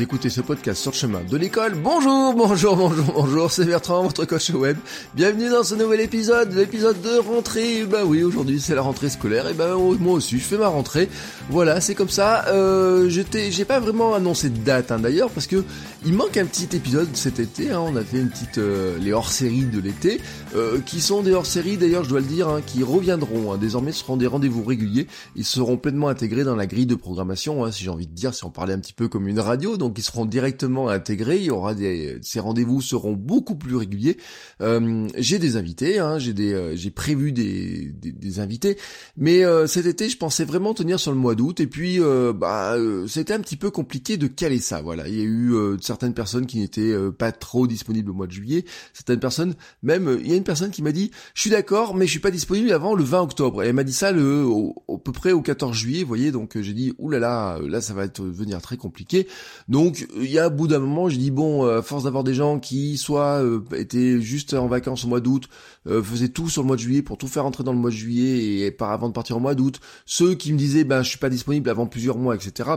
Écoutez 0.00 0.30
ce 0.30 0.40
podcast 0.40 0.80
sur 0.80 0.92
le 0.92 0.96
chemin 0.96 1.20
de 1.28 1.36
l'école. 1.36 1.74
Bonjour, 1.74 2.32
bonjour, 2.32 2.76
bonjour, 2.76 3.04
bonjour, 3.14 3.50
c'est 3.50 3.64
Bertrand, 3.64 4.04
votre 4.04 4.24
coach 4.26 4.50
web. 4.50 4.76
Bienvenue 5.14 5.50
dans 5.50 5.64
ce 5.64 5.74
nouvel 5.74 6.00
épisode, 6.00 6.52
l'épisode 6.52 7.00
de 7.02 7.18
rentrée. 7.18 7.84
Bah 7.84 8.04
oui, 8.04 8.22
aujourd'hui 8.22 8.60
c'est 8.60 8.76
la 8.76 8.82
rentrée 8.82 9.08
scolaire 9.08 9.48
et 9.48 9.54
bah 9.54 9.74
moi 9.98 10.12
aussi 10.12 10.38
je 10.38 10.44
fais 10.44 10.56
ma 10.56 10.68
rentrée. 10.68 11.08
Voilà, 11.50 11.80
c'est 11.80 11.96
comme 11.96 12.10
ça. 12.10 12.46
Euh, 12.46 13.08
j'ai 13.08 13.64
pas 13.64 13.80
vraiment 13.80 14.14
annoncé 14.14 14.50
de 14.50 14.58
date 14.58 14.92
hein, 14.92 15.00
d'ailleurs 15.00 15.30
parce 15.30 15.48
que 15.48 15.64
il 16.06 16.14
manque 16.14 16.36
un 16.36 16.46
petit 16.46 16.76
épisode 16.76 17.08
cet 17.14 17.40
été. 17.40 17.72
Hein, 17.72 17.80
on 17.80 17.96
a 17.96 18.04
fait 18.04 18.18
une 18.18 18.30
petite 18.30 18.58
euh, 18.58 18.98
les 19.00 19.12
hors-séries 19.12 19.64
de 19.64 19.80
l'été 19.80 20.20
euh, 20.54 20.78
qui 20.80 21.00
sont 21.00 21.22
des 21.22 21.32
hors-séries 21.32 21.76
d'ailleurs, 21.76 22.04
je 22.04 22.10
dois 22.10 22.20
le 22.20 22.26
dire, 22.26 22.48
hein, 22.48 22.60
qui 22.64 22.84
reviendront. 22.84 23.52
Hein, 23.52 23.58
désormais, 23.58 23.90
ce 23.90 24.00
seront 24.00 24.16
des 24.16 24.28
rendez-vous 24.28 24.62
réguliers. 24.62 25.08
Ils 25.34 25.44
seront 25.44 25.76
pleinement 25.76 26.08
intégrés 26.08 26.44
dans 26.44 26.54
la 26.54 26.66
grille 26.66 26.86
de 26.86 26.94
programmation. 26.94 27.64
Hein, 27.64 27.72
si 27.72 27.82
j'ai 27.82 27.90
envie 27.90 28.06
de 28.06 28.14
dire, 28.14 28.32
si 28.32 28.44
on 28.44 28.50
parlait 28.50 28.74
un 28.74 28.78
petit 28.78 28.92
peu 28.92 29.08
comme 29.08 29.26
une 29.26 29.40
radio, 29.40 29.76
donc 29.76 29.87
ils 29.96 30.02
seront 30.02 30.26
directement 30.26 30.88
intégrés. 30.88 31.38
Il 31.38 31.44
y 31.44 31.50
aura 31.50 31.74
des 31.74 32.18
ces 32.22 32.40
rendez-vous 32.40 32.82
seront 32.82 33.12
beaucoup 33.12 33.56
plus 33.56 33.76
réguliers. 33.76 34.18
Euh, 34.60 35.08
j'ai 35.16 35.38
des 35.38 35.56
invités, 35.56 35.98
hein, 35.98 36.18
j'ai 36.18 36.32
des 36.32 36.52
euh, 36.52 36.76
j'ai 36.76 36.90
prévu 36.90 37.32
des, 37.32 37.92
des, 37.92 38.12
des 38.12 38.40
invités, 38.40 38.76
mais 39.16 39.44
euh, 39.44 39.66
cet 39.66 39.86
été, 39.86 40.08
je 40.08 40.16
pensais 40.16 40.44
vraiment 40.44 40.74
tenir 40.74 40.98
sur 40.98 41.12
le 41.12 41.16
mois 41.16 41.34
d'août. 41.34 41.60
Et 41.60 41.66
puis, 41.66 42.00
euh, 42.00 42.32
bah, 42.32 42.74
euh, 42.74 43.06
c'était 43.06 43.32
un 43.32 43.40
petit 43.40 43.56
peu 43.56 43.70
compliqué 43.70 44.16
de 44.16 44.26
caler 44.26 44.58
ça. 44.58 44.82
Voilà, 44.82 45.08
il 45.08 45.14
y 45.14 45.20
a 45.20 45.24
eu 45.24 45.54
euh, 45.54 45.76
certaines 45.80 46.14
personnes 46.14 46.46
qui 46.46 46.58
n'étaient 46.58 46.94
pas 47.16 47.32
trop 47.32 47.66
disponibles 47.66 48.10
au 48.10 48.14
mois 48.14 48.26
de 48.26 48.32
juillet. 48.32 48.64
Certaines 48.92 49.20
personnes, 49.20 49.54
même, 49.82 50.18
il 50.20 50.30
y 50.30 50.32
a 50.32 50.36
une 50.36 50.44
personne 50.44 50.70
qui 50.70 50.82
m'a 50.82 50.92
dit, 50.92 51.10
je 51.34 51.40
suis 51.42 51.50
d'accord, 51.50 51.94
mais 51.94 52.06
je 52.06 52.10
suis 52.10 52.20
pas 52.20 52.30
disponible 52.30 52.72
avant 52.72 52.94
le 52.94 53.04
20 53.04 53.22
octobre. 53.22 53.62
Et 53.62 53.68
elle 53.68 53.74
m'a 53.74 53.84
dit 53.84 53.92
ça 53.92 54.12
le 54.12 54.44
au, 54.44 54.98
peu 54.98 55.12
près 55.12 55.32
au 55.32 55.42
14 55.42 55.76
juillet, 55.76 56.02
vous 56.02 56.08
voyez. 56.08 56.32
Donc 56.32 56.60
j'ai 56.60 56.72
dit, 56.72 56.94
oulala, 56.98 57.58
là, 57.60 57.68
là, 57.68 57.80
ça 57.80 57.94
va 57.94 58.04
être 58.04 58.22
venir 58.22 58.60
très 58.60 58.76
compliqué. 58.76 59.28
Donc 59.68 59.77
il 60.16 60.30
y 60.30 60.38
a 60.38 60.46
un 60.46 60.50
bout 60.50 60.66
d'un 60.66 60.78
moment, 60.78 61.08
j'ai 61.08 61.18
dit 61.18 61.30
bon, 61.30 61.66
euh, 61.66 61.78
à 61.78 61.82
force 61.82 62.04
d'avoir 62.04 62.24
des 62.24 62.34
gens 62.34 62.58
qui 62.58 62.96
soit 62.96 63.42
euh, 63.42 63.60
étaient 63.74 64.20
juste 64.20 64.54
en 64.54 64.66
vacances 64.66 65.04
au 65.04 65.08
mois 65.08 65.20
d'août, 65.20 65.48
euh, 65.86 66.02
faisaient 66.02 66.28
tout 66.28 66.48
sur 66.48 66.62
le 66.62 66.66
mois 66.66 66.76
de 66.76 66.80
juillet 66.80 67.02
pour 67.02 67.18
tout 67.18 67.28
faire 67.28 67.44
entrer 67.44 67.64
dans 67.64 67.72
le 67.72 67.78
mois 67.78 67.90
de 67.90 67.94
juillet 67.94 68.66
et 68.66 68.70
par 68.70 68.90
avant 68.90 69.08
de 69.08 69.12
partir 69.12 69.36
au 69.36 69.40
mois 69.40 69.54
d'août, 69.54 69.80
ceux 70.06 70.34
qui 70.34 70.52
me 70.52 70.58
disaient 70.58 70.84
ben 70.84 71.02
je 71.02 71.10
suis 71.10 71.18
pas 71.18 71.30
disponible 71.30 71.68
avant 71.70 71.86
plusieurs 71.86 72.18
mois, 72.18 72.34
etc. 72.34 72.70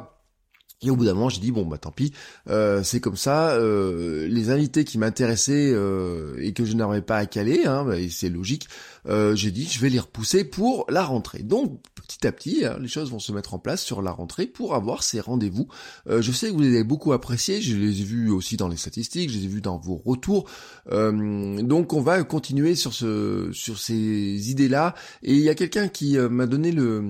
Et 0.84 0.90
au 0.90 0.96
bout 0.96 1.06
d'un 1.06 1.14
moment, 1.14 1.30
j'ai 1.30 1.40
dit 1.42 1.52
bon 1.52 1.64
bah 1.64 1.78
tant 1.78 1.92
pis, 1.92 2.12
euh, 2.50 2.82
c'est 2.84 3.00
comme 3.00 3.16
ça. 3.16 3.52
euh, 3.52 4.28
les 4.28 4.50
invités 4.50 4.84
qui 4.84 4.98
m'intéressaient 4.98 5.72
euh, 5.72 6.34
et 6.40 6.54
que 6.54 6.66
je 6.66 6.74
n'arrivais 6.74 7.04
pas 7.04 7.18
à 7.18 7.28
caler, 7.28 7.66
hein, 7.66 7.84
bah, 7.86 8.00
et 8.00 8.10
c'est 8.10 8.30
logique. 8.30 8.68
euh, 9.08 9.36
j'ai 9.36 9.52
dit 9.52 9.68
je 9.72 9.80
vais 9.80 9.90
les 9.90 10.00
repousser 10.00 10.44
pour 10.44 10.86
la 10.90 11.04
rentrée. 11.04 11.44
Donc 11.44 11.80
petit 11.94 12.26
à 12.26 12.32
petit, 12.32 12.66
hein, 12.66 12.78
les 12.82 12.88
choses 12.88 13.12
vont 13.12 13.20
se 13.20 13.32
mettre 13.32 13.54
en 13.54 13.59
place 13.59 13.84
sur 13.84 14.02
la 14.02 14.09
rentrée 14.12 14.48
pour 14.48 14.74
avoir 14.74 15.04
ces 15.04 15.20
rendez-vous. 15.20 15.68
Euh, 16.09 16.24
je 16.24 16.32
sais 16.32 16.48
que 16.48 16.54
vous 16.54 16.62
les 16.62 16.70
avez 16.70 16.84
beaucoup 16.84 17.14
appréciés. 17.14 17.62
Je 17.62 17.76
les 17.78 18.02
ai 18.02 18.04
vus 18.04 18.32
aussi 18.32 18.58
dans 18.58 18.68
les 18.68 18.76
statistiques, 18.78 19.30
je 19.30 19.38
les 19.38 19.46
ai 19.46 19.50
vus 19.50 19.62
dans 19.62 19.78
vos 19.78 20.02
retours. 20.04 20.50
Euh, 20.92 21.62
donc 21.62 21.94
on 21.94 22.02
va 22.02 22.24
continuer 22.24 22.74
sur 22.74 22.94
ce 22.94 23.50
sur 23.53 23.78
ces 23.78 24.50
idées-là. 24.50 24.96
Et 25.22 25.36
il 25.36 25.42
y 25.42 25.50
a 25.50 25.56
quelqu'un 25.56 25.88
qui 25.90 26.18
m'a 26.18 26.48
donné 26.48 26.72
le 26.72 27.03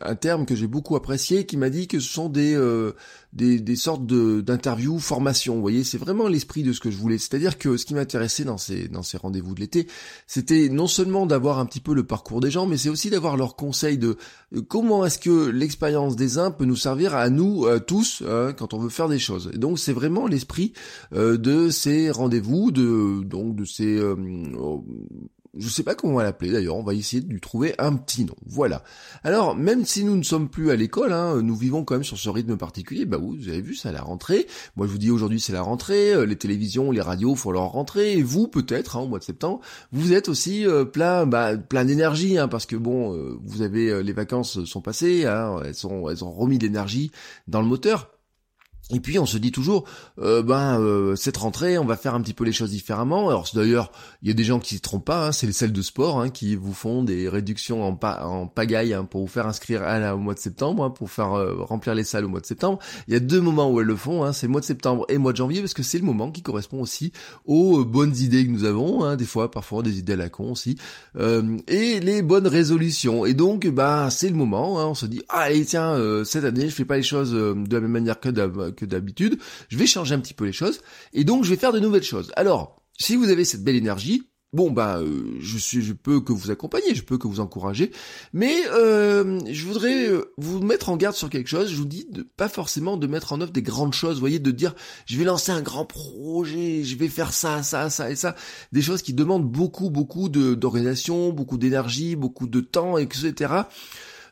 un 0.00 0.14
terme 0.14 0.46
que 0.46 0.56
j'ai 0.56 0.66
beaucoup 0.66 0.96
apprécié, 0.96 1.44
qui 1.44 1.58
m'a 1.58 1.68
dit 1.68 1.86
que 1.86 2.00
ce 2.00 2.08
sont 2.08 2.30
des 2.30 2.58
des, 3.32 3.60
des 3.60 3.76
sortes 3.76 4.06
de 4.06 4.40
d'interviews 4.40 4.98
formation. 4.98 5.54
Vous 5.54 5.60
voyez, 5.60 5.84
c'est 5.84 5.98
vraiment 5.98 6.28
l'esprit 6.28 6.62
de 6.62 6.72
ce 6.72 6.80
que 6.80 6.90
je 6.90 6.96
voulais. 6.96 7.18
C'est-à-dire 7.18 7.58
que 7.58 7.76
ce 7.76 7.86
qui 7.86 7.94
m'intéressait 7.94 8.44
dans 8.44 8.58
ces 8.58 8.88
dans 8.88 9.02
ces 9.02 9.16
rendez-vous 9.16 9.54
de 9.54 9.60
l'été, 9.60 9.86
c'était 10.26 10.68
non 10.68 10.86
seulement 10.86 11.26
d'avoir 11.26 11.58
un 11.58 11.66
petit 11.66 11.80
peu 11.80 11.94
le 11.94 12.04
parcours 12.04 12.40
des 12.40 12.50
gens, 12.50 12.66
mais 12.66 12.76
c'est 12.76 12.88
aussi 12.88 13.10
d'avoir 13.10 13.36
leurs 13.36 13.56
conseils 13.56 13.98
de 13.98 14.16
euh, 14.54 14.62
comment 14.62 15.04
est-ce 15.04 15.18
que 15.18 15.48
l'expérience 15.48 16.16
des 16.16 16.38
uns 16.38 16.50
peut 16.50 16.64
nous 16.64 16.76
servir 16.76 17.14
à 17.14 17.30
nous 17.30 17.66
euh, 17.66 17.78
tous 17.78 18.22
euh, 18.24 18.52
quand 18.52 18.74
on 18.74 18.78
veut 18.78 18.88
faire 18.88 19.08
des 19.08 19.18
choses. 19.18 19.50
Et 19.54 19.58
donc 19.58 19.78
c'est 19.78 19.92
vraiment 19.92 20.26
l'esprit 20.26 20.72
euh, 21.12 21.36
de 21.36 21.70
ces 21.70 22.10
rendez-vous, 22.10 22.70
de 22.70 23.22
donc 23.24 23.54
de 23.54 23.64
ces 23.64 23.96
euh, 23.98 24.16
je 25.56 25.68
sais 25.68 25.82
pas 25.82 25.94
comment 25.94 26.14
on 26.14 26.16
va 26.16 26.22
l'appeler 26.22 26.52
d'ailleurs, 26.52 26.76
on 26.76 26.82
va 26.82 26.94
essayer 26.94 27.20
de 27.20 27.28
lui 27.28 27.40
trouver 27.40 27.74
un 27.78 27.94
petit 27.94 28.24
nom. 28.24 28.34
Voilà. 28.46 28.84
Alors, 29.24 29.56
même 29.56 29.84
si 29.84 30.04
nous 30.04 30.16
ne 30.16 30.22
sommes 30.22 30.48
plus 30.48 30.70
à 30.70 30.76
l'école, 30.76 31.12
hein, 31.12 31.42
nous 31.42 31.56
vivons 31.56 31.84
quand 31.84 31.94
même 31.94 32.04
sur 32.04 32.18
ce 32.18 32.28
rythme 32.28 32.56
particulier, 32.56 33.04
bah 33.04 33.16
vous 33.16 33.48
avez 33.48 33.60
vu, 33.60 33.74
c'est 33.74 33.90
la 33.90 34.02
rentrée. 34.02 34.46
Moi 34.76 34.86
je 34.86 34.92
vous 34.92 34.98
dis 34.98 35.10
aujourd'hui 35.10 35.40
c'est 35.40 35.52
la 35.52 35.62
rentrée, 35.62 36.12
euh, 36.12 36.24
les 36.24 36.36
télévisions, 36.36 36.90
les 36.90 37.00
radios 37.00 37.34
font 37.34 37.50
leur 37.50 37.70
rentrée, 37.70 38.18
et 38.18 38.22
vous 38.22 38.46
peut-être, 38.46 38.96
hein, 38.96 39.00
au 39.00 39.08
mois 39.08 39.18
de 39.18 39.24
septembre, 39.24 39.60
vous 39.92 40.12
êtes 40.12 40.28
aussi 40.28 40.66
euh, 40.66 40.84
plein 40.84 41.26
bah, 41.26 41.56
plein 41.56 41.84
d'énergie, 41.84 42.38
hein, 42.38 42.48
parce 42.48 42.66
que 42.66 42.76
bon, 42.76 43.14
euh, 43.14 43.38
vous 43.44 43.62
avez 43.62 44.02
les 44.02 44.12
vacances 44.12 44.64
sont 44.64 44.80
passées, 44.80 45.26
hein, 45.26 45.60
elles, 45.64 45.86
ont 45.86 46.32
remis 46.32 46.58
l'énergie 46.58 47.10
dans 47.48 47.60
le 47.60 47.66
moteur. 47.66 48.10
Et 48.92 49.00
puis 49.00 49.18
on 49.18 49.26
se 49.26 49.38
dit 49.38 49.52
toujours, 49.52 49.84
euh, 50.18 50.42
ben 50.42 50.80
euh, 50.80 51.14
cette 51.16 51.36
rentrée, 51.36 51.78
on 51.78 51.84
va 51.84 51.96
faire 51.96 52.14
un 52.14 52.20
petit 52.20 52.34
peu 52.34 52.44
les 52.44 52.52
choses 52.52 52.70
différemment. 52.70 53.28
Alors 53.28 53.48
d'ailleurs, 53.54 53.92
il 54.22 54.28
y 54.28 54.30
a 54.30 54.34
des 54.34 54.44
gens 54.44 54.58
qui 54.58 54.76
se 54.76 54.80
trompent 54.80 55.04
pas, 55.04 55.28
hein, 55.28 55.32
c'est 55.32 55.46
les 55.46 55.52
salles 55.52 55.72
de 55.72 55.82
sport 55.82 56.20
hein, 56.20 56.28
qui 56.28 56.56
vous 56.56 56.74
font 56.74 57.04
des 57.04 57.28
réductions 57.28 57.84
en, 57.84 57.94
pa- 57.94 58.24
en 58.24 58.46
pagaille 58.48 58.92
hein, 58.94 59.04
pour 59.04 59.20
vous 59.20 59.26
faire 59.28 59.46
inscrire 59.46 59.82
à 59.82 59.98
la, 59.98 60.16
au 60.16 60.18
mois 60.18 60.34
de 60.34 60.40
septembre, 60.40 60.84
hein, 60.84 60.90
pour 60.90 61.10
faire 61.10 61.32
euh, 61.34 61.56
remplir 61.60 61.94
les 61.94 62.04
salles 62.04 62.24
au 62.24 62.28
mois 62.28 62.40
de 62.40 62.46
septembre. 62.46 62.78
Il 63.06 63.14
y 63.14 63.16
a 63.16 63.20
deux 63.20 63.40
moments 63.40 63.70
où 63.70 63.80
elles 63.80 63.86
le 63.86 63.96
font, 63.96 64.24
hein, 64.24 64.32
c'est 64.32 64.46
le 64.46 64.52
mois 64.52 64.60
de 64.60 64.66
septembre 64.66 65.04
et 65.08 65.14
le 65.14 65.18
mois 65.20 65.32
de 65.32 65.36
janvier, 65.36 65.60
parce 65.60 65.74
que 65.74 65.82
c'est 65.84 65.98
le 65.98 66.04
moment 66.04 66.30
qui 66.32 66.42
correspond 66.42 66.80
aussi 66.80 67.12
aux 67.44 67.80
euh, 67.80 67.84
bonnes 67.84 68.16
idées 68.16 68.44
que 68.44 68.50
nous 68.50 68.64
avons, 68.64 69.04
hein, 69.04 69.16
des 69.16 69.24
fois 69.24 69.50
parfois 69.50 69.82
des 69.82 69.98
idées 69.98 70.14
à 70.14 70.16
la 70.16 70.28
con 70.28 70.50
aussi, 70.52 70.76
euh, 71.16 71.58
et 71.68 72.00
les 72.00 72.22
bonnes 72.22 72.46
résolutions. 72.48 73.24
Et 73.24 73.34
donc, 73.34 73.66
bah 73.68 74.08
c'est 74.10 74.28
le 74.28 74.34
moment, 74.36 74.76
on 74.90 74.94
se 74.94 75.06
dit, 75.06 75.22
ah, 75.28 75.40
allez 75.42 75.64
tiens, 75.64 75.96
cette 76.24 76.44
année 76.44 76.68
je 76.68 76.74
fais 76.74 76.84
pas 76.84 76.96
les 76.96 77.02
choses 77.02 77.32
de 77.32 77.74
la 77.74 77.80
même 77.80 77.90
manière 77.92 78.18
que 78.18 78.28
d'hab- 78.28 78.74
d'habitude, 78.86 79.38
je 79.68 79.76
vais 79.76 79.86
changer 79.86 80.14
un 80.14 80.20
petit 80.20 80.34
peu 80.34 80.44
les 80.44 80.52
choses, 80.52 80.80
et 81.12 81.24
donc 81.24 81.44
je 81.44 81.50
vais 81.50 81.56
faire 81.56 81.72
de 81.72 81.80
nouvelles 81.80 82.02
choses. 82.02 82.32
Alors, 82.36 82.76
si 82.98 83.16
vous 83.16 83.30
avez 83.30 83.44
cette 83.44 83.64
belle 83.64 83.76
énergie, 83.76 84.30
Bon 84.52 84.72
bah 84.72 84.98
euh, 84.98 85.36
je 85.38 85.58
suis 85.58 85.80
je 85.80 85.92
peux 85.92 86.20
que 86.20 86.32
vous 86.32 86.50
accompagner, 86.50 86.92
je 86.96 87.04
peux 87.04 87.18
que 87.18 87.28
vous 87.28 87.38
encourager, 87.38 87.92
mais 88.32 88.52
euh, 88.72 89.38
je 89.48 89.64
voudrais 89.64 90.08
euh, 90.08 90.32
vous 90.38 90.58
mettre 90.58 90.88
en 90.88 90.96
garde 90.96 91.14
sur 91.14 91.30
quelque 91.30 91.46
chose. 91.46 91.70
Je 91.70 91.76
vous 91.76 91.84
dis 91.84 92.08
pas 92.36 92.48
forcément 92.48 92.96
de 92.96 93.06
mettre 93.06 93.32
en 93.32 93.40
œuvre 93.40 93.52
des 93.52 93.62
grandes 93.62 93.92
choses, 93.92 94.14
vous 94.14 94.20
voyez, 94.20 94.40
de 94.40 94.50
dire 94.50 94.74
je 95.06 95.16
vais 95.18 95.24
lancer 95.24 95.52
un 95.52 95.62
grand 95.62 95.84
projet, 95.84 96.82
je 96.82 96.96
vais 96.96 97.06
faire 97.06 97.32
ça, 97.32 97.62
ça, 97.62 97.90
ça 97.90 98.10
et 98.10 98.16
ça, 98.16 98.34
des 98.72 98.82
choses 98.82 99.02
qui 99.02 99.14
demandent 99.14 99.48
beaucoup 99.48 99.88
beaucoup 99.88 100.28
d'organisation, 100.28 101.30
beaucoup 101.30 101.56
d'énergie, 101.56 102.16
beaucoup 102.16 102.48
de 102.48 102.60
temps, 102.60 102.98
etc. 102.98 103.52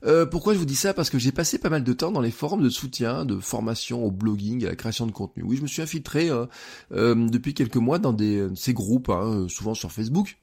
Euh, 0.04 0.26
pourquoi 0.26 0.54
je 0.54 0.58
vous 0.58 0.64
dis 0.64 0.76
ça? 0.76 0.94
Parce 0.94 1.10
que 1.10 1.18
j'ai 1.18 1.32
passé 1.32 1.58
pas 1.58 1.70
mal 1.70 1.84
de 1.84 1.92
temps 1.92 2.12
dans 2.12 2.20
les 2.20 2.30
forums 2.30 2.62
de 2.62 2.70
soutien, 2.70 3.24
de 3.24 3.38
formation 3.38 4.04
au 4.04 4.10
blogging, 4.10 4.64
à 4.64 4.70
la 4.70 4.76
création 4.76 5.06
de 5.06 5.12
contenu. 5.12 5.42
Oui, 5.42 5.56
je 5.56 5.62
me 5.62 5.66
suis 5.66 5.82
infiltré 5.82 6.30
euh, 6.30 6.46
euh, 6.92 7.14
depuis 7.28 7.54
quelques 7.54 7.76
mois 7.76 7.98
dans 7.98 8.12
des, 8.12 8.48
ces 8.54 8.72
groupes, 8.72 9.08
hein, 9.10 9.46
souvent 9.48 9.74
sur 9.74 9.92
Facebook. 9.92 10.38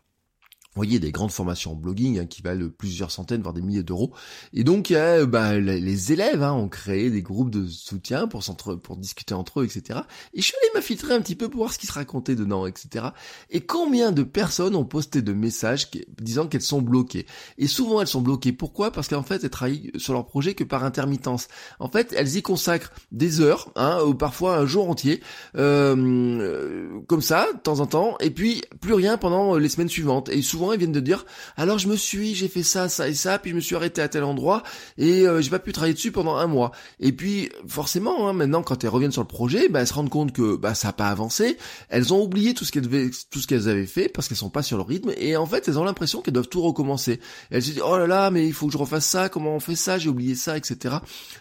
Vous 0.75 0.81
voyez, 0.81 1.00
des 1.00 1.13
grandes 1.13 1.31
formations 1.31 1.72
en 1.72 1.75
blogging 1.75 2.19
hein, 2.19 2.25
qui 2.25 2.41
valent 2.41 2.68
plusieurs 2.68 3.09
centaines, 3.09 3.41
voire 3.41 3.53
des 3.53 3.62
milliers 3.62 3.84
d'euros. 3.84 4.12
Et 4.52 4.66
donc, 4.66 4.91
a, 4.91 5.25
bah, 5.25 5.58
les 5.58 6.12
élèves 6.12 6.44
hein, 6.44 6.52
ont 6.52 6.68
créé 6.68 7.10
des 7.10 7.22
groupes 7.22 7.50
de 7.50 7.66
soutien 7.66 8.27
pour, 8.27 8.44
pour 8.83 8.98
discuter 8.98 9.33
entre 9.33 9.62
eux, 9.62 9.63
etc. 9.63 10.01
Et 10.33 10.42
je 10.42 10.48
suis 10.48 10.54
allé 10.62 10.72
m'infiltrer 10.75 11.13
un 11.13 11.22
petit 11.22 11.36
peu 11.36 11.48
pour 11.48 11.60
voir 11.60 11.72
ce 11.72 11.80
qui 11.80 11.88
se 11.88 11.94
racontait 11.94 12.36
dedans, 12.36 12.68
etc. 12.68 13.06
Et 13.50 13.62
combien 13.62 14.12
de 14.12 14.24
personnes 14.24 14.75
ont 14.75 14.83
posté 14.83 15.22
de 15.22 15.31
messages 15.31 15.89
disant 16.19 16.48
qu'elles 16.48 16.62
sont 16.62 16.81
bloquées? 16.81 17.25
Et 17.57 17.68
souvent, 17.68 18.01
elles 18.01 18.07
sont 18.07 18.21
bloquées. 18.21 18.51
Pourquoi? 18.51 18.92
Parce 18.92 19.07
qu'en 19.07 19.24
fait, 19.24 19.45
elles 19.45 19.50
travaillent 19.50 19.92
sur 19.95 20.12
leur 20.12 20.25
projet 20.25 20.56
que 20.56 20.66
par 20.66 20.83
intermittence. 20.83 21.48
En 21.80 21.88
fait, 21.88 22.13
elles 22.18 22.36
y 22.36 22.42
consacrent 22.42 22.92
des 23.13 23.39
heures, 23.39 23.71
hein, 23.78 24.01
ou 24.06 24.13
parfois 24.13 24.57
un 24.57 24.66
jour 24.66 24.89
entier, 24.89 25.21
euh, 25.56 25.95
euh, 25.95 27.00
comme 27.07 27.21
ça, 27.21 27.48
de 27.54 27.60
temps 27.60 27.80
en 27.80 27.88
temps, 27.88 28.18
et 28.19 28.30
puis 28.30 28.62
plus 28.81 28.94
rien 28.94 29.18
pendant 29.18 29.56
les 29.56 29.69
semaines 29.69 29.88
suivantes. 29.88 30.28
Et 30.28 30.42
souvent, 30.42 30.64
ils 30.73 30.79
viennent 30.79 30.91
de 30.91 31.00
dire 31.00 31.25
alors 31.57 31.79
je 31.79 31.88
me 31.88 31.95
suis, 31.95 32.35
j'ai 32.35 32.47
fait 32.47 32.63
ça, 32.63 32.89
ça 32.89 33.07
et 33.07 33.13
ça, 33.13 33.39
puis 33.39 33.51
je 33.51 33.56
me 33.56 33.62
suis 33.62 33.75
arrêté 33.75 34.01
à 34.01 34.07
tel 34.07 34.23
endroit 34.23 34.63
et 34.97 35.27
euh, 35.27 35.41
j'ai 35.41 35.50
pas 35.50 35.59
pu 35.59 35.71
travailler 35.71 35.94
dessus 35.94 36.12
pendant 36.12 36.35
un 36.35 36.47
mois. 36.47 36.71
Et 37.00 37.12
puis 37.12 37.50
forcément, 37.67 38.27
hein, 38.27 38.33
maintenant 38.33 38.63
quand 38.63 38.83
elles 38.83 38.89
reviennent 38.89 39.12
sur 39.12 39.21
le 39.21 39.27
projet, 39.27 39.69
bah, 39.69 39.81
elles 39.81 39.88
se 39.88 39.94
rendent 39.94 40.09
compte 40.09 40.31
que 40.31 40.56
bah, 40.56 40.75
ça 40.75 40.89
a 40.89 40.94
pas 40.94 41.07
avancé. 41.07 41.57
Elles 41.89 42.13
ont 42.13 42.21
oublié 42.21 42.53
tout 42.53 42.65
ce 42.65 42.71
qu'elles 42.71 43.12
tout 43.29 43.39
ce 43.39 43.47
qu'elles 43.47 43.69
avaient 43.69 43.85
fait 43.85 44.09
parce 44.09 44.27
qu'elles 44.27 44.38
sont 44.38 44.50
pas 44.50 44.63
sur 44.63 44.77
le 44.77 44.83
rythme 44.83 45.12
et 45.17 45.38
en 45.38 45.45
fait 45.45 45.67
elles 45.67 45.79
ont 45.79 45.83
l'impression 45.83 46.21
qu'elles 46.21 46.33
doivent 46.33 46.47
tout 46.47 46.62
recommencer. 46.62 47.19
elles 47.51 47.63
se 47.63 47.71
disent 47.71 47.83
oh 47.85 47.97
là 47.97 48.07
là, 48.07 48.31
mais 48.31 48.47
il 48.47 48.53
faut 48.53 48.68
que 48.68 48.73
je 48.73 48.77
refasse 48.77 49.06
ça, 49.06 49.29
comment 49.29 49.56
on 49.56 49.59
fait 49.59 49.75
ça, 49.75 49.97
j'ai 49.97 50.09
oublié 50.09 50.35
ça, 50.35 50.57
etc. 50.57 50.95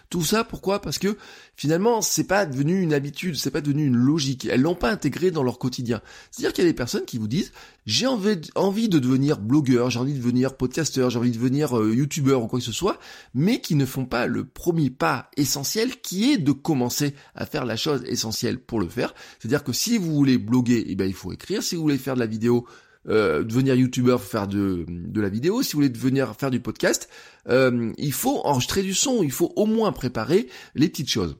Tout 0.09 0.23
ça 0.23 0.43
pourquoi? 0.43 0.81
Parce 0.81 0.99
que 0.99 1.17
finalement 1.55 2.01
c'est 2.01 2.25
pas 2.25 2.45
devenu 2.45 2.81
une 2.81 2.93
habitude, 2.93 3.35
c'est 3.35 3.51
pas 3.51 3.61
devenu 3.61 3.85
une 3.85 3.97
logique. 3.97 4.45
Elles 4.45 4.61
l'ont 4.61 4.75
pas 4.75 4.91
intégré 4.91 5.31
dans 5.31 5.43
leur 5.43 5.59
quotidien. 5.59 6.01
C'est-à-dire 6.31 6.53
qu'il 6.53 6.63
y 6.63 6.67
a 6.67 6.69
des 6.69 6.75
personnes 6.75 7.05
qui 7.05 7.17
vous 7.17 7.27
disent 7.27 7.51
j'ai 7.85 8.07
envie 8.07 8.89
de 8.89 8.99
devenir 8.99 9.14
blogueur, 9.39 9.89
j'ai 9.89 9.99
envie 9.99 10.13
de 10.13 10.17
devenir 10.17 10.55
podcasteur, 10.55 11.09
j'ai 11.09 11.19
envie 11.19 11.31
de 11.31 11.35
devenir 11.35 11.77
euh, 11.77 11.93
youtubeur 11.93 12.43
ou 12.43 12.47
quoi 12.47 12.59
que 12.59 12.65
ce 12.65 12.71
soit, 12.71 12.99
mais 13.33 13.61
qui 13.61 13.75
ne 13.75 13.85
font 13.85 14.05
pas 14.05 14.27
le 14.27 14.45
premier 14.45 14.89
pas 14.89 15.29
essentiel 15.37 16.01
qui 16.01 16.31
est 16.31 16.37
de 16.37 16.51
commencer 16.51 17.13
à 17.35 17.45
faire 17.45 17.65
la 17.65 17.75
chose 17.75 18.03
essentielle 18.05 18.59
pour 18.59 18.79
le 18.79 18.87
faire. 18.87 19.13
C'est-à-dire 19.39 19.63
que 19.63 19.73
si 19.73 19.97
vous 19.97 20.13
voulez 20.13 20.37
bloguer, 20.37 20.83
eh 20.87 20.95
ben, 20.95 21.05
il 21.05 21.13
faut 21.13 21.31
écrire. 21.31 21.63
Si 21.63 21.75
vous 21.75 21.81
voulez 21.81 21.97
faire 21.97 22.15
de 22.15 22.19
la 22.19 22.25
vidéo, 22.25 22.65
euh, 23.07 23.43
devenir 23.43 23.75
youtubeur, 23.75 24.21
faire 24.21 24.47
de, 24.47 24.85
de 24.87 25.21
la 25.21 25.29
vidéo, 25.29 25.61
si 25.61 25.73
vous 25.73 25.79
voulez 25.79 25.89
devenir 25.89 26.35
faire 26.35 26.51
du 26.51 26.59
podcast, 26.59 27.07
euh, 27.49 27.93
il 27.97 28.13
faut 28.13 28.41
enregistrer 28.43 28.81
du 28.81 28.93
son, 28.93 29.21
il 29.21 29.31
faut 29.31 29.53
au 29.55 29.65
moins 29.65 29.91
préparer 29.91 30.47
les 30.73 30.89
petites 30.89 31.09
choses. 31.09 31.37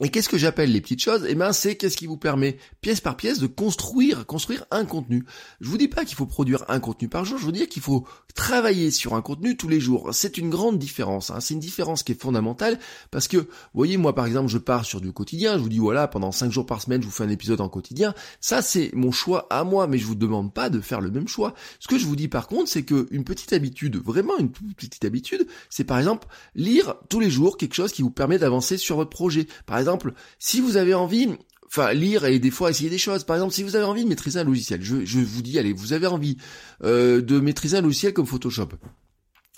Et 0.00 0.08
qu'est-ce 0.08 0.28
que 0.28 0.38
j'appelle 0.38 0.72
les 0.72 0.80
petites 0.80 1.02
choses? 1.02 1.26
Eh 1.28 1.34
ben, 1.34 1.52
c'est 1.52 1.76
qu'est-ce 1.76 1.96
qui 1.96 2.06
vous 2.06 2.16
permet, 2.16 2.56
pièce 2.80 3.00
par 3.00 3.16
pièce, 3.16 3.38
de 3.38 3.46
construire, 3.46 4.26
construire 4.26 4.64
un 4.70 4.84
contenu. 4.84 5.24
Je 5.60 5.68
vous 5.68 5.78
dis 5.78 5.88
pas 5.88 6.04
qu'il 6.04 6.16
faut 6.16 6.26
produire 6.26 6.64
un 6.68 6.80
contenu 6.80 7.08
par 7.08 7.24
jour, 7.24 7.38
je 7.38 7.44
vous 7.44 7.52
dis 7.52 7.66
qu'il 7.68 7.82
faut 7.82 8.06
travailler 8.34 8.90
sur 8.90 9.14
un 9.14 9.22
contenu 9.22 9.56
tous 9.56 9.68
les 9.68 9.80
jours. 9.80 10.10
C'est 10.12 10.38
une 10.38 10.50
grande 10.50 10.78
différence. 10.78 11.30
Hein. 11.30 11.40
C'est 11.40 11.54
une 11.54 11.60
différence 11.60 12.02
qui 12.02 12.12
est 12.12 12.20
fondamentale 12.20 12.78
parce 13.10 13.28
que, 13.28 13.36
vous 13.36 13.46
voyez, 13.74 13.96
moi 13.96 14.14
par 14.14 14.26
exemple, 14.26 14.48
je 14.48 14.58
pars 14.58 14.84
sur 14.84 15.00
du 15.00 15.12
quotidien. 15.12 15.56
Je 15.56 15.62
vous 15.62 15.68
dis 15.68 15.78
voilà, 15.78 16.08
pendant 16.08 16.32
cinq 16.32 16.50
jours 16.50 16.66
par 16.66 16.80
semaine, 16.80 17.02
je 17.02 17.06
vous 17.06 17.12
fais 17.12 17.24
un 17.24 17.28
épisode 17.28 17.60
en 17.60 17.68
quotidien. 17.68 18.14
Ça, 18.40 18.62
c'est 18.62 18.90
mon 18.94 19.12
choix 19.12 19.46
à 19.50 19.62
moi, 19.62 19.86
mais 19.86 19.98
je 19.98 20.06
vous 20.06 20.14
demande 20.14 20.52
pas 20.52 20.70
de 20.70 20.80
faire 20.80 21.00
le 21.00 21.10
même 21.10 21.28
choix. 21.28 21.54
Ce 21.78 21.86
que 21.86 21.98
je 21.98 22.06
vous 22.06 22.16
dis 22.16 22.28
par 22.28 22.48
contre, 22.48 22.68
c'est 22.68 22.82
que 22.82 23.06
une 23.10 23.24
petite 23.24 23.52
habitude, 23.52 23.96
vraiment 23.96 24.36
une 24.38 24.50
petite 24.50 25.04
habitude, 25.04 25.46
c'est 25.68 25.84
par 25.84 25.98
exemple 25.98 26.26
lire 26.54 26.96
tous 27.08 27.20
les 27.20 27.30
jours 27.30 27.56
quelque 27.56 27.74
chose 27.74 27.92
qui 27.92 28.02
vous 28.02 28.10
permet 28.10 28.38
d'avancer 28.38 28.78
sur 28.78 28.96
votre 28.96 29.10
projet. 29.10 29.46
Exemple 29.82 30.14
si 30.38 30.60
vous 30.60 30.78
avez 30.78 30.94
envie, 30.94 31.28
enfin 31.66 31.92
lire 31.92 32.24
et 32.24 32.38
des 32.38 32.50
fois 32.50 32.70
essayer 32.70 32.88
des 32.88 32.98
choses. 32.98 33.24
Par 33.24 33.36
exemple, 33.36 33.52
si 33.52 33.62
vous 33.62 33.76
avez 33.76 33.84
envie 33.84 34.04
de 34.04 34.08
maîtriser 34.08 34.40
un 34.40 34.44
logiciel, 34.44 34.82
je, 34.82 35.18
vous 35.18 35.42
dis, 35.42 35.58
allez, 35.58 35.74
vous 35.74 35.92
avez 35.92 36.06
envie 36.06 36.38
euh, 36.82 37.20
de 37.20 37.38
maîtriser 37.40 37.76
un 37.76 37.82
logiciel 37.82 38.14
comme 38.14 38.26
Photoshop. 38.26 38.70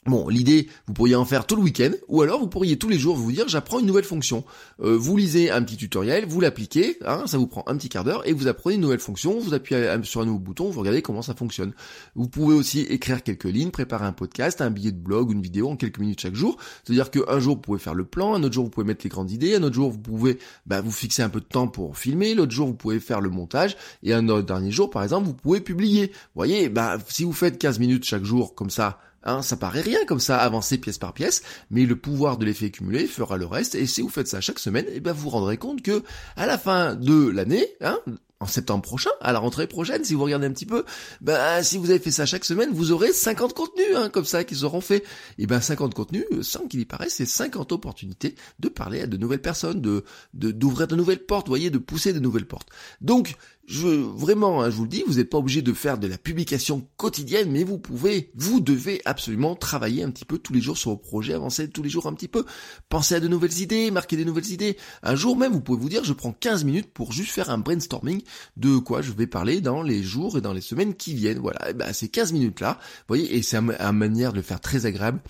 Bon, 0.06 0.28
l'idée, 0.28 0.68
vous 0.86 0.92
pourriez 0.92 1.14
en 1.14 1.24
faire 1.24 1.46
tout 1.46 1.56
le 1.56 1.62
week-end, 1.62 1.90
ou 2.08 2.20
alors 2.20 2.38
vous 2.38 2.46
pourriez 2.46 2.76
tous 2.76 2.90
les 2.90 2.98
jours 2.98 3.16
vous 3.16 3.32
dire 3.32 3.48
j'apprends 3.48 3.80
une 3.80 3.86
nouvelle 3.86 4.04
fonction. 4.04 4.44
Euh, 4.82 4.98
vous 4.98 5.16
lisez 5.16 5.50
un 5.50 5.62
petit 5.62 5.78
tutoriel, 5.78 6.26
vous 6.26 6.42
l'appliquez, 6.42 6.98
hein, 7.06 7.22
ça 7.26 7.38
vous 7.38 7.46
prend 7.46 7.64
un 7.68 7.76
petit 7.78 7.88
quart 7.88 8.04
d'heure, 8.04 8.26
et 8.28 8.34
vous 8.34 8.46
apprenez 8.46 8.74
une 8.74 8.82
nouvelle 8.82 8.98
fonction, 9.00 9.38
vous 9.38 9.54
appuyez 9.54 9.90
sur 10.02 10.20
un 10.20 10.26
nouveau 10.26 10.38
bouton, 10.38 10.68
vous 10.68 10.80
regardez 10.80 11.00
comment 11.00 11.22
ça 11.22 11.34
fonctionne. 11.34 11.72
Vous 12.16 12.28
pouvez 12.28 12.54
aussi 12.54 12.80
écrire 12.80 13.22
quelques 13.22 13.44
lignes, 13.44 13.70
préparer 13.70 14.04
un 14.04 14.12
podcast, 14.12 14.60
un 14.60 14.70
billet 14.70 14.92
de 14.92 14.98
blog, 14.98 15.32
une 15.32 15.40
vidéo 15.40 15.70
en 15.70 15.76
quelques 15.76 15.98
minutes 15.98 16.20
chaque 16.20 16.34
jour. 16.34 16.58
C'est-à-dire 16.84 17.10
qu'un 17.10 17.40
jour 17.40 17.54
vous 17.54 17.62
pouvez 17.62 17.78
faire 17.78 17.94
le 17.94 18.04
plan, 18.04 18.34
un 18.34 18.42
autre 18.42 18.52
jour 18.52 18.64
vous 18.64 18.70
pouvez 18.70 18.86
mettre 18.86 19.04
les 19.04 19.10
grandes 19.10 19.30
idées, 19.30 19.54
un 19.54 19.62
autre 19.62 19.74
jour 19.74 19.90
vous 19.90 19.98
pouvez 19.98 20.38
bah, 20.66 20.82
vous 20.82 20.92
fixer 20.92 21.22
un 21.22 21.30
peu 21.30 21.40
de 21.40 21.46
temps 21.46 21.66
pour 21.66 21.96
filmer, 21.96 22.34
l'autre 22.34 22.52
jour 22.52 22.66
vous 22.66 22.74
pouvez 22.74 23.00
faire 23.00 23.22
le 23.22 23.30
montage, 23.30 23.74
et 24.02 24.12
un 24.12 24.28
autre 24.28 24.46
dernier 24.46 24.70
jour 24.70 24.90
par 24.90 25.02
exemple 25.02 25.28
vous 25.28 25.34
pouvez 25.34 25.62
publier. 25.62 26.08
Vous 26.08 26.40
voyez, 26.40 26.68
bah, 26.68 26.98
si 27.08 27.24
vous 27.24 27.32
faites 27.32 27.56
15 27.56 27.78
minutes 27.78 28.04
chaque 28.04 28.24
jour 28.24 28.54
comme 28.54 28.68
ça, 28.68 28.98
Hein, 29.24 29.42
ça 29.42 29.56
paraît 29.56 29.80
rien 29.80 30.04
comme 30.06 30.20
ça, 30.20 30.38
avancer 30.38 30.78
pièce 30.78 30.98
par 30.98 31.14
pièce, 31.14 31.42
mais 31.70 31.86
le 31.86 31.96
pouvoir 31.96 32.36
de 32.36 32.44
l'effet 32.44 32.70
cumulé 32.70 33.06
fera 33.06 33.36
le 33.36 33.46
reste, 33.46 33.74
et 33.74 33.86
si 33.86 34.02
vous 34.02 34.08
faites 34.08 34.28
ça 34.28 34.40
chaque 34.40 34.58
semaine, 34.58 34.86
et 34.86 34.96
eh 34.96 35.00
ben 35.00 35.12
vous 35.12 35.22
vous 35.22 35.30
rendrez 35.30 35.56
compte 35.56 35.82
que 35.82 36.02
à 36.36 36.46
la 36.46 36.58
fin 36.58 36.94
de 36.94 37.30
l'année, 37.30 37.66
hein, 37.80 37.98
en 38.44 38.46
septembre 38.46 38.82
prochain, 38.82 39.10
à 39.20 39.32
la 39.32 39.38
rentrée 39.38 39.66
prochaine, 39.66 40.04
si 40.04 40.14
vous 40.14 40.24
regardez 40.24 40.46
un 40.46 40.52
petit 40.52 40.66
peu, 40.66 40.84
ben 41.22 41.62
si 41.62 41.78
vous 41.78 41.88
avez 41.88 41.98
fait 41.98 42.10
ça 42.10 42.26
chaque 42.26 42.44
semaine, 42.44 42.70
vous 42.72 42.92
aurez 42.92 43.12
50 43.12 43.54
contenus 43.54 43.96
hein, 43.96 44.10
comme 44.10 44.26
ça 44.26 44.44
qu'ils 44.44 44.66
auront 44.66 44.82
fait. 44.82 45.02
Et 45.38 45.46
ben 45.46 45.60
50 45.60 45.94
contenus, 45.94 46.24
sans 46.42 46.66
qu'il 46.66 46.80
y 46.80 46.84
paraisse, 46.84 47.14
c'est 47.14 47.26
50 47.26 47.72
opportunités 47.72 48.34
de 48.58 48.68
parler 48.68 49.00
à 49.00 49.06
de 49.06 49.16
nouvelles 49.16 49.40
personnes, 49.40 49.80
de 49.80 50.04
d'ouvrir 50.34 50.86
de, 50.86 50.94
nouvelles 50.94 51.24
portes, 51.24 51.48
voyez, 51.48 51.70
de 51.70 51.78
pousser 51.78 52.12
de 52.12 52.20
nouvelles 52.20 52.46
portes. 52.46 52.68
Donc 53.00 53.36
je 53.66 53.88
vraiment, 53.88 54.62
hein, 54.62 54.70
je 54.70 54.76
vous 54.76 54.82
le 54.82 54.88
dis, 54.88 55.04
vous 55.06 55.14
n'êtes 55.14 55.30
pas 55.30 55.38
obligé 55.38 55.62
de 55.62 55.72
faire 55.72 55.98
de 55.98 56.06
la 56.06 56.18
publication 56.18 56.86
quotidienne, 56.96 57.50
mais 57.50 57.64
vous 57.64 57.78
pouvez, 57.78 58.30
vous 58.34 58.60
devez 58.60 59.00
absolument 59.04 59.54
travailler 59.54 60.02
un 60.02 60.10
petit 60.10 60.24
peu 60.24 60.38
tous 60.38 60.52
les 60.52 60.60
jours 60.60 60.76
sur 60.76 60.90
vos 60.90 60.96
projets, 60.96 61.32
avancer 61.32 61.68
tous 61.68 61.82
les 61.82 61.88
jours 61.88 62.06
un 62.06 62.14
petit 62.14 62.28
peu, 62.28 62.44
penser 62.88 63.14
à 63.14 63.20
de 63.20 63.28
nouvelles 63.28 63.60
idées, 63.60 63.90
marquer 63.90 64.16
des 64.16 64.24
nouvelles 64.24 64.50
idées. 64.50 64.76
Un 65.02 65.14
jour 65.14 65.36
même, 65.36 65.52
vous 65.52 65.60
pouvez 65.60 65.80
vous 65.80 65.88
dire, 65.88 66.04
je 66.04 66.12
prends 66.12 66.32
15 66.32 66.64
minutes 66.64 66.92
pour 66.92 67.12
juste 67.12 67.30
faire 67.30 67.50
un 67.50 67.58
brainstorming 67.58 68.22
de 68.56 68.76
quoi 68.76 69.02
je 69.02 69.12
vais 69.12 69.26
parler 69.26 69.60
dans 69.60 69.82
les 69.82 70.02
jours 70.02 70.36
et 70.36 70.40
dans 70.40 70.52
les 70.52 70.60
semaines 70.60 70.94
qui 70.94 71.14
viennent. 71.14 71.38
Voilà, 71.38 71.70
et 71.70 71.74
ben, 71.74 71.92
ces 71.92 72.08
15 72.08 72.32
minutes 72.32 72.60
là, 72.60 72.78
vous 72.80 73.04
voyez, 73.08 73.36
et 73.36 73.42
c'est 73.42 73.56
une 73.56 73.92
manière 73.92 74.32
de 74.32 74.36
le 74.36 74.42
faire 74.42 74.60
très 74.60 74.86
agréable 74.86 75.20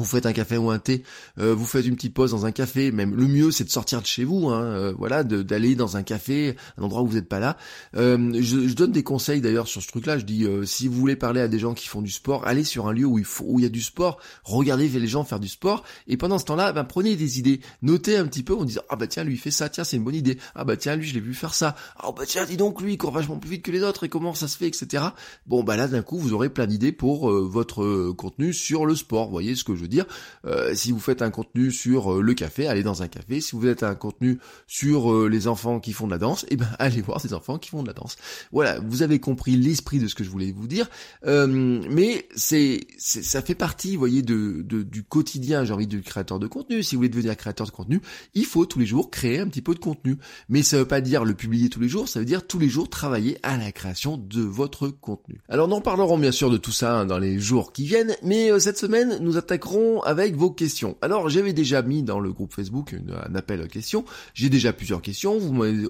vous 0.00 0.06
faites 0.06 0.26
un 0.26 0.32
café 0.32 0.56
ou 0.56 0.70
un 0.70 0.78
thé, 0.78 1.02
euh, 1.38 1.54
vous 1.54 1.66
faites 1.66 1.86
une 1.86 1.94
petite 1.94 2.14
pause 2.14 2.30
dans 2.30 2.46
un 2.46 2.52
café, 2.52 2.90
même 2.92 3.14
le 3.14 3.26
mieux 3.26 3.50
c'est 3.50 3.64
de 3.64 3.70
sortir 3.70 4.00
de 4.00 4.06
chez 4.06 4.24
vous, 4.24 4.48
hein, 4.48 4.62
euh, 4.62 4.94
voilà, 4.96 5.24
d'aller 5.24 5.74
dans 5.74 5.96
un 5.96 6.02
café, 6.02 6.56
un 6.78 6.82
endroit 6.82 7.02
où 7.02 7.06
vous 7.06 7.14
n'êtes 7.14 7.28
pas 7.28 7.38
là. 7.38 7.56
Euh, 7.96 8.32
je, 8.40 8.74
donne 8.74 8.92
des 8.92 9.02
conseils 9.02 9.40
d'ailleurs 9.40 9.68
sur 9.68 9.82
ce 9.82 9.88
truc-là. 9.88 10.18
Je 10.18 10.24
dis 10.24 10.46
si 10.64 10.88
vous 10.88 10.94
voulez 10.94 11.16
parler 11.16 11.40
à 11.40 11.48
des 11.48 11.58
gens 11.58 11.74
qui 11.74 11.86
font 11.86 12.02
du 12.02 12.10
sport, 12.10 12.46
allez 12.46 12.64
sur 12.64 12.88
un 12.88 12.92
lieu 12.92 13.04
où 13.04 13.18
il 13.18 13.24
faut, 13.24 13.44
où 13.46 13.58
il 13.58 13.62
y 13.62 13.66
a 13.66 13.70
du 13.70 13.82
sport, 13.82 14.18
regardez 14.44 14.88
les 14.88 15.06
gens 15.06 15.24
faire 15.24 15.40
du 15.40 15.48
sport, 15.48 15.84
et 16.06 16.16
pendant 16.16 16.38
ce 16.38 16.44
temps-là, 16.46 16.72
ben, 16.72 16.84
prenez 16.84 17.16
des 17.16 17.38
idées, 17.38 17.60
notez 17.82 18.16
un 18.16 18.26
petit 18.26 18.42
peu 18.42 18.54
en 18.54 18.64
disant 18.64 18.82
ah 18.88 18.96
bah 18.96 19.06
tiens 19.06 19.24
lui 19.24 19.36
fait 19.36 19.50
ça, 19.50 19.68
tiens 19.68 19.84
c'est 19.84 19.96
une 19.96 20.04
bonne 20.04 20.14
idée, 20.14 20.38
ah 20.54 20.64
bah 20.64 20.76
tiens 20.76 20.96
lui 20.96 21.06
je 21.06 21.14
l'ai 21.14 21.20
vu 21.20 21.34
faire 21.34 21.54
ça, 21.54 21.76
ah 21.96 22.10
bah 22.16 22.24
tiens 22.26 22.44
dis 22.44 22.56
donc 22.56 22.80
lui 22.80 22.94
il 22.94 22.98
court 22.98 23.12
vachement 23.12 23.38
plus 23.38 23.50
vite 23.50 23.62
que 23.62 23.70
les 23.70 23.82
autres. 23.82 24.04
Et 24.04 24.08
comment 24.08 24.34
ça 24.34 24.48
se 24.48 24.56
fait 24.56 24.66
etc. 24.66 25.04
Bon 25.46 25.62
bah 25.62 25.76
là 25.76 25.88
d'un 25.88 26.02
coup 26.02 26.18
vous 26.18 26.32
aurez 26.32 26.48
plein 26.48 26.66
d'idées 26.66 26.92
pour 26.92 27.30
votre 27.30 28.12
contenu 28.12 28.52
sur 28.54 28.86
le 28.86 28.94
sport, 28.94 29.30
voyez 29.30 29.54
ce 29.54 29.64
que 29.64 29.74
je 29.74 29.82
veux 29.82 29.88
dire. 29.90 30.06
Euh, 30.46 30.74
si 30.74 30.92
vous 30.92 31.00
faites 31.00 31.22
un 31.22 31.30
contenu 31.30 31.70
sur 31.70 32.14
euh, 32.14 32.22
le 32.22 32.34
café, 32.34 32.66
allez 32.66 32.82
dans 32.82 33.02
un 33.02 33.08
café. 33.08 33.40
Si 33.40 33.52
vous 33.52 33.62
faites 33.62 33.82
un 33.82 33.94
contenu 33.94 34.38
sur 34.66 35.12
euh, 35.12 35.28
les 35.28 35.48
enfants 35.48 35.80
qui 35.80 35.92
font 35.92 36.06
de 36.06 36.12
la 36.12 36.18
danse, 36.18 36.46
eh 36.48 36.56
ben 36.56 36.68
allez 36.78 37.02
voir 37.02 37.20
ces 37.20 37.34
enfants 37.34 37.58
qui 37.58 37.70
font 37.70 37.82
de 37.82 37.88
la 37.88 37.92
danse. 37.92 38.16
Voilà, 38.52 38.80
vous 38.80 39.02
avez 39.02 39.20
compris 39.20 39.56
l'esprit 39.56 39.98
de 39.98 40.06
ce 40.06 40.14
que 40.14 40.24
je 40.24 40.30
voulais 40.30 40.52
vous 40.52 40.66
dire. 40.66 40.88
mais 41.24 42.26
c'est, 42.34 42.86
ça 42.98 43.42
fait 43.42 43.54
partie, 43.54 43.92
vous 43.92 43.98
voyez, 43.98 44.22
de, 44.22 44.62
du 44.62 45.02
quotidien. 45.02 45.64
J'ai 45.64 45.72
envie 45.74 45.86
de 45.86 45.98
créateur 45.98 46.38
de 46.38 46.46
contenu. 46.46 46.82
Si 46.82 46.94
vous 46.94 47.00
voulez 47.00 47.08
devenir 47.08 47.36
créateur 47.36 47.66
de 47.66 47.72
contenu, 47.72 48.00
il 48.34 48.46
faut 48.46 48.64
tous 48.64 48.78
les 48.78 48.86
jours 48.86 49.10
créer 49.10 49.40
un 49.40 49.48
petit 49.48 49.62
peu 49.62 49.74
de 49.74 49.80
contenu. 49.80 50.16
Mais 50.48 50.62
ça 50.62 50.78
veut 50.78 50.86
pas 50.86 51.00
dire 51.00 51.24
le 51.24 51.34
publier 51.34 51.68
tous 51.68 51.80
les 51.80 51.88
jours. 51.88 52.08
Ça 52.08 52.20
veut 52.20 52.26
dire 52.26 52.46
tous 52.46 52.58
les 52.58 52.68
jours 52.68 52.88
travailler 52.88 53.38
à 53.42 53.56
la 53.56 53.72
création 53.72 54.16
de 54.16 54.40
votre 54.40 54.88
contenu. 54.88 55.40
Alors 55.48 55.68
nous 55.68 55.76
en 55.76 55.80
parlerons 55.80 56.18
bien 56.18 56.32
sûr 56.32 56.50
de 56.50 56.56
tout 56.56 56.72
ça 56.72 57.00
hein, 57.00 57.06
dans 57.06 57.18
les 57.18 57.38
jours 57.38 57.72
qui 57.72 57.84
viennent. 57.84 58.16
Mais 58.22 58.58
cette 58.60 58.78
semaine, 58.78 59.18
nous 59.20 59.36
attaquerons 59.36 59.69
avec 60.04 60.34
vos 60.34 60.50
questions. 60.50 60.96
Alors 61.02 61.28
j'avais 61.28 61.52
déjà 61.52 61.82
mis 61.82 62.02
dans 62.02 62.20
le 62.20 62.32
groupe 62.32 62.52
Facebook 62.52 62.94
un 62.94 63.34
appel 63.34 63.60
à 63.60 63.68
questions. 63.68 64.04
J'ai 64.34 64.48
déjà 64.48 64.72
plusieurs 64.72 65.02
questions. 65.02 65.38
Vous 65.38 65.52
m'avez 65.52 65.86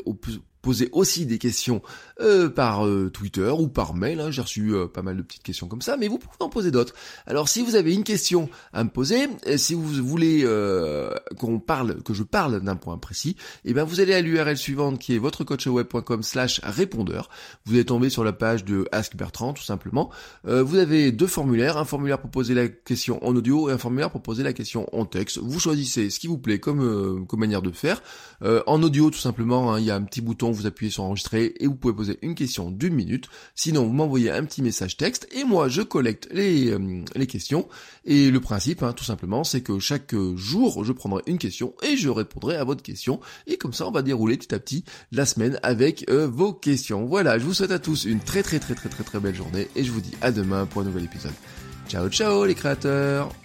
poser 0.62 0.88
aussi 0.92 1.26
des 1.26 1.38
questions 1.38 1.82
euh, 2.20 2.50
par 2.50 2.86
euh, 2.86 3.10
Twitter 3.10 3.50
ou 3.50 3.68
par 3.68 3.94
mail. 3.94 4.20
Hein. 4.20 4.30
J'ai 4.30 4.42
reçu 4.42 4.74
euh, 4.74 4.86
pas 4.86 5.02
mal 5.02 5.16
de 5.16 5.22
petites 5.22 5.42
questions 5.42 5.68
comme 5.68 5.82
ça, 5.82 5.96
mais 5.96 6.08
vous 6.08 6.18
pouvez 6.18 6.36
en 6.40 6.48
poser 6.48 6.70
d'autres. 6.70 6.94
Alors 7.26 7.48
si 7.48 7.62
vous 7.62 7.76
avez 7.76 7.94
une 7.94 8.04
question 8.04 8.48
à 8.72 8.84
me 8.84 8.90
poser, 8.90 9.28
et 9.46 9.58
si 9.58 9.74
vous 9.74 9.86
voulez 10.04 10.46
qu'on 11.38 11.58
parle, 11.58 12.02
que 12.02 12.14
je 12.14 12.22
parle 12.22 12.60
d'un 12.60 12.76
point 12.76 12.98
précis, 12.98 13.36
et 13.64 13.70
eh 13.70 13.74
ben 13.74 13.84
vous 13.84 14.00
allez 14.00 14.14
à 14.14 14.20
l'URL 14.20 14.56
suivante 14.56 14.98
qui 14.98 15.14
est 15.14 15.18
votrecoachweb.com 15.18 16.22
slash 16.22 16.60
répondeur. 16.62 17.30
Vous 17.64 17.74
allez 17.74 17.84
tomber 17.84 18.10
sur 18.10 18.24
la 18.24 18.32
page 18.32 18.64
de 18.64 18.86
Ask 18.92 19.16
Bertrand 19.16 19.52
tout 19.52 19.62
simplement. 19.62 20.10
vous 20.44 20.76
avez 20.76 21.12
deux 21.12 21.26
formulaires, 21.26 21.76
un 21.78 21.84
formulaire 21.84 22.20
pour 22.20 22.30
poser 22.30 22.54
la 22.54 22.68
question 22.68 23.24
en 23.24 23.34
audio 23.34 23.68
et 23.68 23.72
un 23.72 23.78
formulaire 23.78 24.10
pour 24.10 24.22
poser 24.22 24.42
la 24.42 24.52
question 24.52 24.86
en 24.92 25.04
texte. 25.04 25.38
Vous 25.38 25.60
choisissez 25.60 26.10
ce 26.10 26.20
qui 26.20 26.26
vous 26.26 26.38
plaît 26.38 26.60
comme, 26.60 27.26
comme 27.26 27.40
manière 27.40 27.62
de 27.62 27.70
faire. 27.70 28.02
en 28.42 28.82
audio 28.82 29.10
tout 29.10 29.18
simplement, 29.18 29.72
hein, 29.72 29.80
il 29.80 29.86
y 29.86 29.90
a 29.90 29.96
un 29.96 30.02
petit 30.02 30.20
bouton 30.20 30.49
vous 30.50 30.66
appuyez 30.66 30.90
sur 30.90 31.04
enregistrer 31.04 31.54
et 31.58 31.66
vous 31.66 31.74
pouvez 31.74 31.94
poser 31.94 32.18
une 32.22 32.34
question 32.34 32.70
d'une 32.70 32.94
minute. 32.94 33.28
Sinon, 33.54 33.84
vous 33.84 33.92
m'envoyez 33.92 34.30
un 34.30 34.44
petit 34.44 34.62
message 34.62 34.96
texte 34.96 35.28
et 35.32 35.44
moi 35.44 35.68
je 35.68 35.82
collecte 35.82 36.28
les, 36.32 36.70
euh, 36.70 37.04
les 37.14 37.26
questions. 37.26 37.68
Et 38.04 38.30
le 38.30 38.40
principe, 38.40 38.82
hein, 38.82 38.92
tout 38.92 39.04
simplement, 39.04 39.44
c'est 39.44 39.60
que 39.60 39.78
chaque 39.78 40.14
jour, 40.36 40.84
je 40.84 40.92
prendrai 40.92 41.22
une 41.26 41.38
question 41.38 41.74
et 41.82 41.96
je 41.96 42.08
répondrai 42.08 42.56
à 42.56 42.64
votre 42.64 42.82
question. 42.82 43.20
Et 43.46 43.56
comme 43.56 43.72
ça, 43.72 43.86
on 43.86 43.90
va 43.90 44.02
dérouler 44.02 44.36
petit 44.36 44.54
à 44.54 44.58
petit 44.58 44.84
la 45.12 45.26
semaine 45.26 45.58
avec 45.62 46.08
euh, 46.10 46.26
vos 46.26 46.52
questions. 46.52 47.04
Voilà, 47.06 47.38
je 47.38 47.44
vous 47.44 47.54
souhaite 47.54 47.70
à 47.70 47.78
tous 47.78 48.04
une 48.04 48.20
très 48.20 48.42
très 48.42 48.58
très 48.58 48.74
très 48.74 48.88
très 48.88 49.04
très 49.04 49.20
belle 49.20 49.34
journée 49.34 49.68
et 49.76 49.84
je 49.84 49.92
vous 49.92 50.00
dis 50.00 50.14
à 50.20 50.32
demain 50.32 50.66
pour 50.66 50.82
un 50.82 50.84
nouvel 50.84 51.04
épisode. 51.04 51.32
Ciao 51.88 52.08
ciao 52.08 52.44
les 52.44 52.54
créateurs 52.54 53.39